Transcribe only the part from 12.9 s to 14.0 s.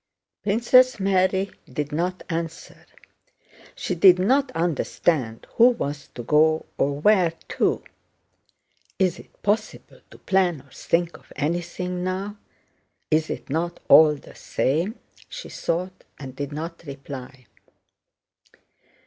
Is it not